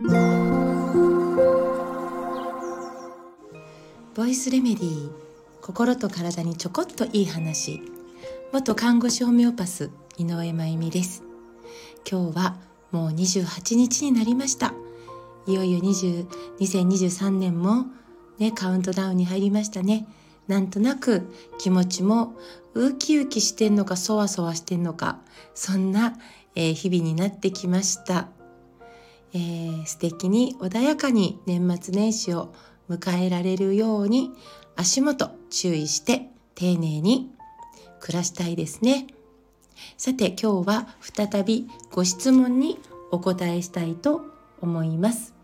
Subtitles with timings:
[0.00, 0.06] ボ
[4.26, 5.10] イスレメディー
[5.60, 7.82] 心と体にちょこっといい話。
[8.52, 11.24] 元看護師ホメオパス井上真由美です。
[12.08, 12.58] 今日は
[12.92, 14.72] もう28日になりました。
[15.48, 16.28] いよいよ20
[16.60, 17.86] 2023年も
[18.38, 20.06] ねカウントダウンに入りましたね。
[20.46, 21.26] なんとなく
[21.58, 22.36] 気持ちも
[22.74, 25.18] ウキウキしてんのかそわそわしてんのか
[25.56, 26.16] そんな、
[26.54, 28.28] えー、日々になってきました、
[29.34, 32.52] えー、素敵に穏やかに年末年始を
[32.88, 34.30] 迎えられるように
[34.76, 37.30] 足元注意して丁寧に
[38.00, 39.06] 暮らしたいですね。
[39.96, 42.78] さて今日は再びご質問に
[43.10, 44.22] お答えしたいと
[44.60, 45.34] 思います。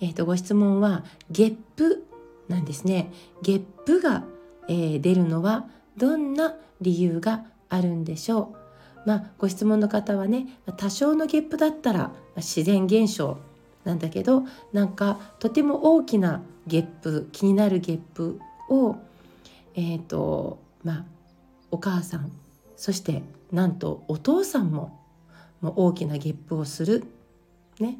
[0.00, 2.06] えっ、ー、とご質問はゲップ
[2.48, 3.12] なんですね。
[3.42, 4.24] ゲップが、
[4.68, 8.65] えー、出るのはどんな理由があるんでしょう？
[9.06, 13.38] まあご質問の方はね多少のゲップだったら自然現象
[13.84, 18.96] なんだけどなんかとても大きなゲップ気になるゲップを
[19.74, 21.04] えっ、ー、とまあ
[21.70, 22.30] お母さん
[22.76, 23.22] そして
[23.52, 25.00] なんとお父さんも
[25.60, 27.04] もう大きなゲップをする。
[27.80, 27.98] ね。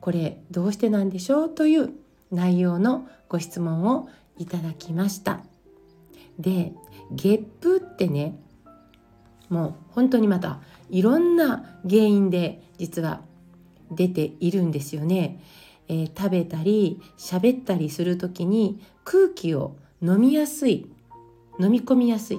[0.00, 1.90] これどうしてなんでしょうという
[2.30, 5.40] 内容のご質問をいただきました。
[6.38, 6.72] で
[7.10, 8.38] ゲップってね
[9.48, 13.20] もう本当にまたいろんな原因で実は
[13.90, 15.40] 出ているんですよね。
[15.88, 20.86] えー、食べたり喋ったりする時に空気を飲みやすい
[21.60, 22.38] 飲み込みやすい、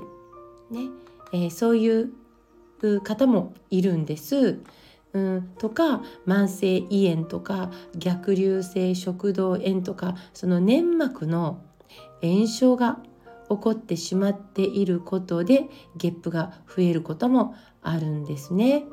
[0.72, 0.89] ね
[1.31, 2.11] えー、そういう
[3.03, 4.59] 方もいるんです。
[5.14, 11.61] うん、とか慢性胃炎とか逆流性食道炎とかその粘膜の
[12.22, 13.00] 炎症が
[13.50, 18.86] 起こってしまっていることでゲップが増えることもあるんですね。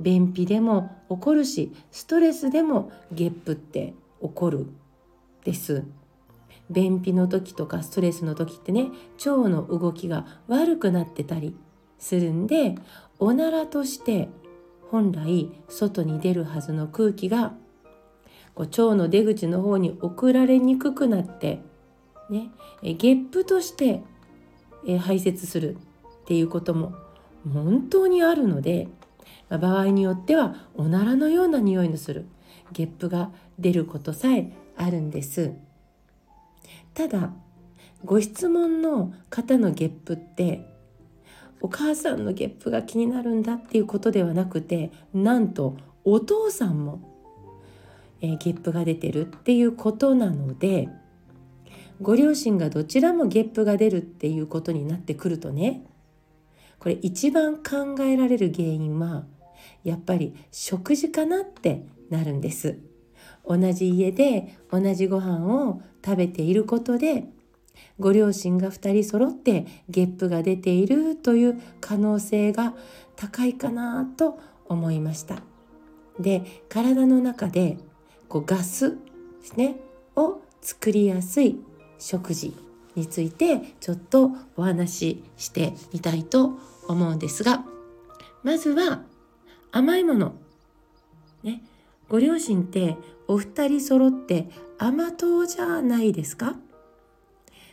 [0.00, 4.66] 便秘でも起こるしストレスでもゲップって起こる
[5.44, 5.84] です
[6.70, 8.88] 便秘の時とかストレスの時ってね
[9.18, 11.56] 腸の動きが悪くなってたり
[11.98, 12.74] するんで
[13.18, 14.28] おならとして
[14.90, 17.54] 本来外に出るはずの空気が
[18.54, 21.60] こう腸の出口の方に送られにくくなって
[22.30, 22.50] ね
[22.82, 24.02] えゲップとして
[24.86, 25.78] え排泄するっ
[26.26, 26.94] ていうことも
[27.52, 28.88] 本当にあるので
[29.48, 32.26] 場合によってはおならのような匂いのする
[32.72, 35.52] ゲップが出ることさえあるんです。
[36.94, 37.32] ただ
[38.04, 40.66] ご質問の方のゲップって
[41.60, 47.00] お母さんのゲップが気になるんだっていうことではなくてなんとお父さんも、
[48.20, 50.88] えー、ゲップが出てるっていうことなので
[52.00, 55.84] ご両親がどちらもゲップが出るっていうことになってくるとね。
[56.78, 59.24] これ一番考えられる原因は
[59.84, 62.78] やっぱり食事かなってなるんです。
[63.46, 67.26] 同じ家で同じご飯を食べていることで
[67.98, 72.74] ご両親が2人揃ってゲップが出ているという可能性が
[73.16, 75.42] 高いかなと思いました。
[76.18, 77.78] で体の中で
[78.28, 78.96] こうガスで
[79.42, 79.76] すね
[80.16, 81.60] を作りやすい
[82.04, 82.54] 食事
[82.94, 87.64] についてちょっとお話ししてみたいと思うんですが
[88.42, 89.02] まずは
[89.72, 90.34] 甘いもの。
[91.42, 91.62] ね。
[92.08, 94.48] ご両親ってお二人揃って
[94.78, 96.56] 甘党じゃないですか？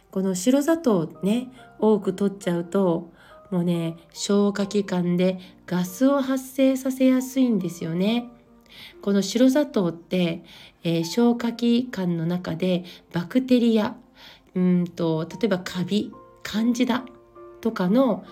[0.10, 3.12] この白砂糖ね、多く取っちゃうと、
[3.52, 8.30] もうね、消化器官でガスを発生させやすいんですよね。
[9.02, 10.44] この白砂糖って、
[10.84, 13.96] えー、消化器官の中でバクテリア、
[14.56, 16.12] うんと例えばカビ、
[16.44, 17.06] カンジダ
[17.62, 18.26] とかの、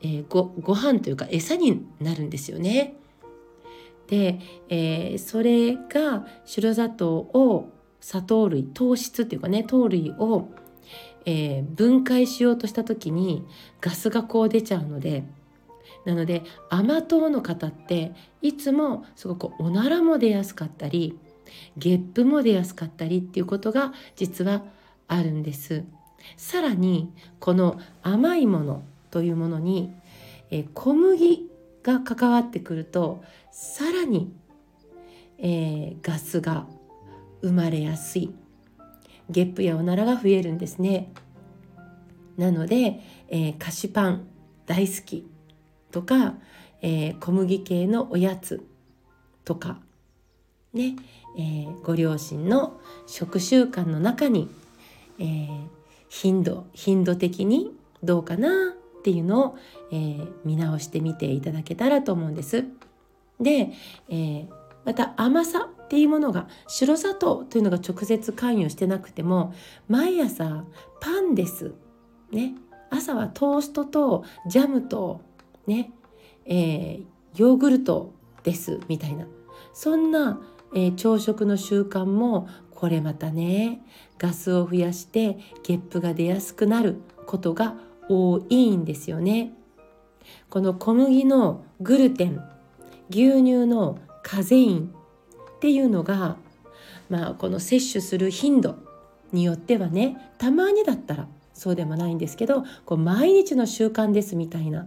[0.00, 2.96] えー、ごご飯というか餌になるんですよね。
[4.06, 7.70] で、えー、それが白砂糖を
[8.00, 10.48] 砂糖類糖質っていうかね糖類を、
[11.24, 13.46] えー、分解しようとした時に
[13.80, 15.24] ガスがこう出ちゃうので
[16.04, 21.18] なので甘党の方っていつもすごくおならも出やすかったり
[21.76, 24.64] ゲップも出やすかったりっていうことが実は
[25.08, 25.84] あるんです。
[26.36, 29.92] さらにこの甘いものというものに、
[30.50, 31.48] え、小麦
[31.82, 34.32] が関わってくるとさらに、
[35.38, 36.66] えー、ガスが
[37.42, 38.32] 生まれやすい
[39.30, 41.12] ゲップやおならが増えるんですね。
[42.36, 44.26] なので、えー、菓子パン
[44.66, 45.26] 大好き
[45.90, 46.34] とか、
[46.82, 48.64] えー、小麦系のおやつ
[49.44, 49.80] とか
[50.72, 50.96] ね、
[51.38, 54.48] え、ご両親の食習慣の中に、
[55.18, 55.66] えー、
[56.08, 57.72] 頻度頻度的に
[58.02, 59.58] どうかなっていうのを、
[59.90, 62.64] えー、見直してみていただけたらと思うんです。
[63.40, 63.72] で、
[64.08, 64.48] えー、
[64.84, 69.54] また甘さっていうものが白砂糖というのが直接関与してなくても
[69.88, 70.64] 毎朝
[71.00, 71.72] パンです。
[72.30, 72.54] ね。
[72.90, 75.20] 朝はトーストとジャムと
[75.66, 75.92] ね、
[76.46, 77.04] えー、
[77.36, 78.12] ヨーグルト
[78.42, 79.26] ですみたいな。
[79.72, 80.40] そんな、
[80.74, 82.48] えー、朝食の習慣も
[82.78, 83.80] これまたね
[84.18, 87.74] ガスを増やしてゲップが出やすくなることが
[88.08, 89.52] 多いんですよね。
[90.48, 92.40] この小麦のグルテン
[93.10, 94.94] 牛乳のカゼイン
[95.56, 96.36] っていうのが、
[97.10, 98.76] まあ、この摂取する頻度
[99.32, 104.86] によってはねたまにだったらそうでもないんですけどこう毎日の習慣ですみたいな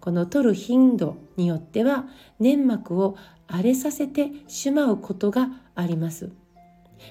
[0.00, 2.06] この取る頻度によっては
[2.40, 3.16] 粘膜を
[3.46, 6.32] 荒れさせてしまうことがあります。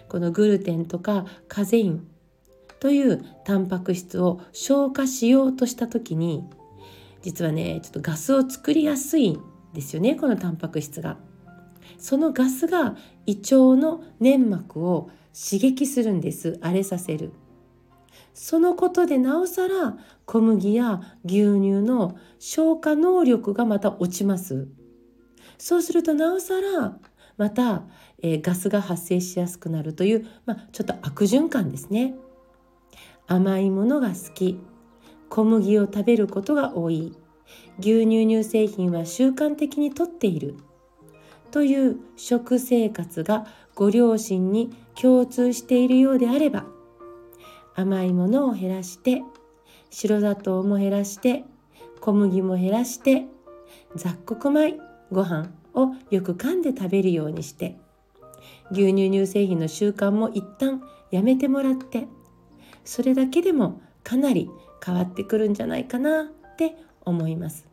[0.08, 2.08] このグルテンとかカゼイン
[2.80, 6.46] というタンパク質を消化しようとした時に
[7.22, 9.42] 実はねちょっとガスを作りやすいん
[9.74, 11.18] ですよねこのタンパク質が。
[11.98, 12.96] そのガスが
[13.26, 17.34] 胃腸の粘膜を刺激するんです荒れさせる。
[18.34, 24.70] そのことでなおさら小麦や牛乳の消化能力がまた落ちます。
[25.58, 26.98] そうするとなおさら
[27.40, 27.84] また、
[28.22, 32.14] えー、ガスが発生しやすくなるという、まあ、ちょっと悪循環ですね。
[33.28, 34.60] 甘いものが好き。
[35.30, 37.16] 小麦を食べることが多い。
[37.80, 40.58] 牛乳乳製品は習慣的にとっている。
[41.52, 46.66] という食生活がご両親に共通しているようであれば
[47.76, 49.24] 甘いものを減らして
[49.90, 51.44] 白砂糖も減らして
[52.02, 53.26] 小麦も減らして
[53.96, 54.78] 雑穀米
[55.12, 55.59] ご飯。
[55.74, 57.78] をよく噛んで食べるようにして
[58.72, 60.82] 牛乳乳製品の習慣も一旦
[61.12, 62.08] やめてもらって
[62.86, 64.50] それだけでもかなり
[64.84, 66.76] 変わってくるんじゃないかなって
[67.06, 67.68] 思います。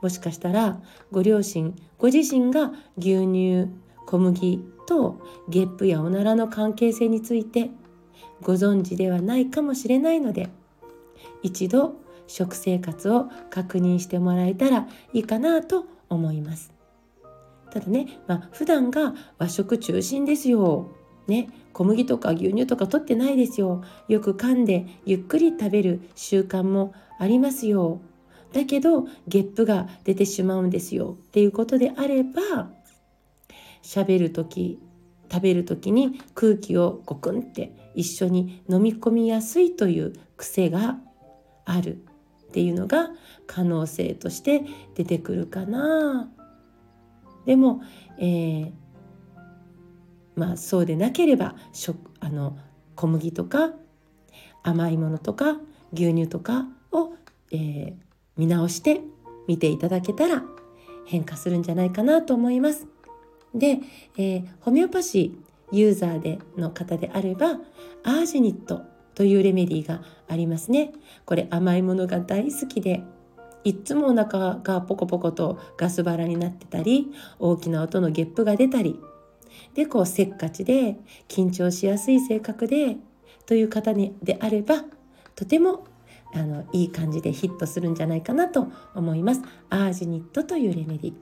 [0.00, 0.80] もしかしたら
[1.10, 3.68] ご両親ご自身が牛乳
[4.06, 7.70] 小麦とゲップやおならの関係性について
[8.40, 10.48] ご存知ではないかもしれないので
[11.42, 11.96] 一度
[12.26, 16.77] 食生活を確認してもらえたらいいかなと思います。
[17.70, 20.90] ただね、まあ、普段が和食中心ですよ。
[21.26, 23.82] ね、小麦とか牛乳とか取ってないですよ。
[24.08, 28.00] よく噛んでゆっくり食べる習慣もありますよ。
[28.52, 32.70] だけどゲップが出てしまうんですよっていうことであれば
[33.82, 34.80] 喋る時
[35.30, 40.96] 食べる時に空気をゴクンって一緒に飲み込みやすいという癖が
[41.66, 41.96] ある
[42.48, 43.10] っていうのが
[43.46, 44.62] 可能性として
[44.94, 46.30] 出てくるかな。
[47.48, 47.80] でも、
[48.18, 48.70] えー、
[50.36, 52.58] まあそうでなければ食あの
[52.94, 53.70] 小麦とか
[54.62, 55.56] 甘いものとか
[55.94, 57.14] 牛乳とかを、
[57.50, 57.94] えー、
[58.36, 59.00] 見直して
[59.46, 60.42] 見ていただけたら
[61.06, 62.86] 変化するんじゃないかなと思います。
[63.54, 63.78] で、
[64.18, 67.52] えー、ホメオパシーユーザーでの方であれば
[68.04, 68.82] アージニット
[69.14, 70.92] というレメディーがありますね。
[71.24, 73.04] これ甘いものが大好きで
[73.64, 78.98] いつもお腹がポコポコとガス腹になってたり大きな音のゲップが出たり
[79.74, 80.96] でこうせっかちで
[81.28, 82.96] 緊張しやすい性格で
[83.46, 84.84] という方にであれば
[85.34, 85.84] とても
[86.34, 89.42] あのいい感じでヒットするんじゃないかなと思います。
[89.70, 91.12] アージニットというレメディ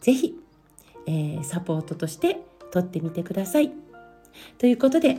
[0.00, 0.38] ぜひ、
[1.06, 2.40] えー、サポートとして
[2.70, 3.72] 取ってみてください。
[4.58, 5.18] ということで